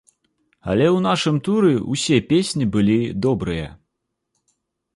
Але 0.71 0.85
ў 0.91 0.99
нашым 1.07 1.35
туры 1.49 1.69
ўсе 1.97 2.17
песні 2.33 2.65
былі 2.77 2.99
добрыя. 3.27 3.69